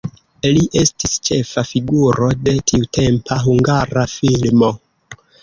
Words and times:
Li 0.53 0.61
estis 0.83 1.11
ĉefa 1.29 1.63
figuro 1.73 2.31
de 2.47 2.55
tiutempa 2.73 3.39
hungara 3.45 4.07
filmo. 4.17 4.73